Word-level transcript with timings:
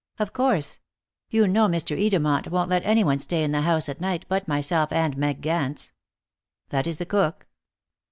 "Of 0.17 0.33
course! 0.33 0.79
You 1.29 1.47
know 1.47 1.67
Mr. 1.67 1.95
Edermont 1.95 2.47
won't 2.49 2.71
let 2.71 2.83
anyone 2.87 3.19
stay 3.19 3.43
in 3.43 3.51
the 3.51 3.61
house 3.61 3.87
at 3.87 4.01
night 4.01 4.25
but 4.27 4.47
myself 4.47 4.91
and 4.91 5.15
Meg 5.15 5.41
Gance." 5.41 5.91
"That 6.69 6.87
is 6.87 6.97
the 6.97 7.05
cook?" 7.05 7.45